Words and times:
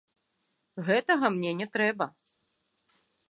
Гэтага 0.87 1.25
мне 1.35 1.51
не 1.61 1.67
трэба. 1.77 2.05